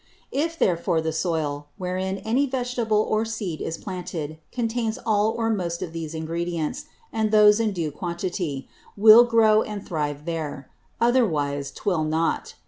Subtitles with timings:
[0.31, 5.83] If therefore the Soil, wherein any Vegetable or Seed is planted, contains all or most
[5.83, 11.69] of these ingredients, and those in due quantity, it will grow and thrive there; otherwise
[11.69, 12.55] 'twill not.